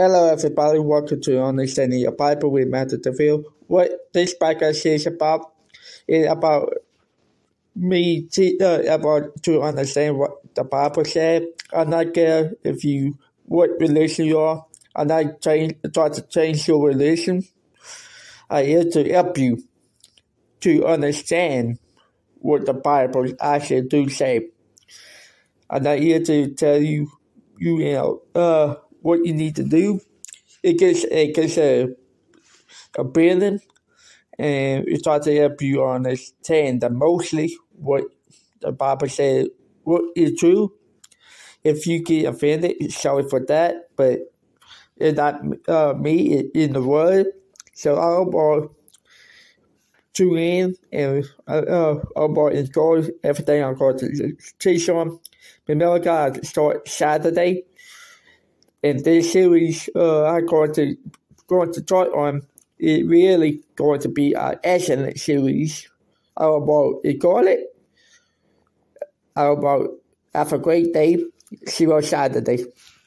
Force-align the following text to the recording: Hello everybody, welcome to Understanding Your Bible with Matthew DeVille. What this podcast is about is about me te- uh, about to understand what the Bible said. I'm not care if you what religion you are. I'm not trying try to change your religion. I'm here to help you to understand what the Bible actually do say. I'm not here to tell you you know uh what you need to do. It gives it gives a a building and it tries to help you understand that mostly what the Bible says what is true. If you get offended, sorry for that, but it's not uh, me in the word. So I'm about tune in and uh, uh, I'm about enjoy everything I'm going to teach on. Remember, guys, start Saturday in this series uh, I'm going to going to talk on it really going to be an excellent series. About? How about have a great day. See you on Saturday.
Hello 0.00 0.32
everybody, 0.32 0.78
welcome 0.78 1.20
to 1.20 1.44
Understanding 1.44 2.00
Your 2.00 2.12
Bible 2.12 2.50
with 2.50 2.68
Matthew 2.68 2.96
DeVille. 2.96 3.44
What 3.66 3.90
this 4.14 4.34
podcast 4.34 4.86
is 4.86 5.06
about 5.06 5.52
is 6.08 6.26
about 6.26 6.72
me 7.76 8.22
te- 8.22 8.58
uh, 8.62 8.94
about 8.94 9.42
to 9.42 9.60
understand 9.60 10.16
what 10.16 10.54
the 10.54 10.64
Bible 10.64 11.04
said. 11.04 11.48
I'm 11.74 11.90
not 11.90 12.14
care 12.14 12.54
if 12.64 12.82
you 12.82 13.18
what 13.44 13.78
religion 13.78 14.24
you 14.24 14.38
are. 14.38 14.64
I'm 14.96 15.08
not 15.08 15.42
trying 15.42 15.76
try 15.92 16.08
to 16.08 16.22
change 16.22 16.66
your 16.66 16.82
religion. 16.82 17.44
I'm 18.48 18.64
here 18.64 18.84
to 18.84 19.12
help 19.12 19.36
you 19.36 19.62
to 20.60 20.86
understand 20.86 21.78
what 22.38 22.64
the 22.64 22.72
Bible 22.72 23.26
actually 23.38 23.82
do 23.82 24.08
say. 24.08 24.48
I'm 25.68 25.82
not 25.82 25.98
here 25.98 26.24
to 26.24 26.54
tell 26.54 26.80
you 26.80 27.12
you 27.58 27.92
know 27.92 28.22
uh 28.34 28.76
what 29.02 29.24
you 29.24 29.34
need 29.34 29.56
to 29.56 29.64
do. 29.64 30.00
It 30.62 30.78
gives 30.78 31.04
it 31.04 31.34
gives 31.34 31.58
a 31.58 31.88
a 32.98 33.04
building 33.04 33.60
and 34.38 34.88
it 34.88 35.04
tries 35.04 35.24
to 35.24 35.36
help 35.36 35.62
you 35.62 35.84
understand 35.84 36.80
that 36.82 36.92
mostly 36.92 37.56
what 37.72 38.04
the 38.60 38.72
Bible 38.72 39.08
says 39.08 39.48
what 39.84 40.02
is 40.16 40.38
true. 40.38 40.72
If 41.64 41.86
you 41.86 42.02
get 42.02 42.26
offended, 42.26 42.92
sorry 42.92 43.28
for 43.28 43.44
that, 43.46 43.90
but 43.96 44.20
it's 44.96 45.16
not 45.16 45.42
uh, 45.68 45.94
me 45.94 46.38
in 46.54 46.72
the 46.72 46.82
word. 46.82 47.26
So 47.74 47.98
I'm 47.98 48.28
about 48.28 48.74
tune 50.12 50.38
in 50.38 50.76
and 50.92 51.24
uh, 51.48 51.52
uh, 51.52 52.02
I'm 52.16 52.32
about 52.32 52.52
enjoy 52.54 53.08
everything 53.22 53.62
I'm 53.64 53.76
going 53.76 53.98
to 53.98 54.36
teach 54.58 54.88
on. 54.88 55.18
Remember, 55.66 55.98
guys, 55.98 56.48
start 56.48 56.88
Saturday 56.88 57.64
in 58.82 59.02
this 59.02 59.32
series 59.32 59.88
uh, 59.94 60.24
I'm 60.24 60.46
going 60.46 60.72
to 60.74 60.96
going 61.46 61.72
to 61.72 61.82
talk 61.82 62.14
on 62.14 62.42
it 62.78 63.06
really 63.06 63.62
going 63.76 64.00
to 64.00 64.08
be 64.08 64.32
an 64.32 64.58
excellent 64.64 65.18
series. 65.18 65.86
About? 66.36 67.00
How 69.36 69.52
about 69.52 69.90
have 70.34 70.52
a 70.52 70.58
great 70.58 70.92
day. 70.94 71.22
See 71.66 71.84
you 71.84 71.94
on 71.94 72.02
Saturday. 72.02 72.64